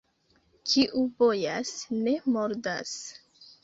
Kiu 0.71 1.03
bojas, 1.21 1.77
ne 2.03 2.19
mordas. 2.35 2.99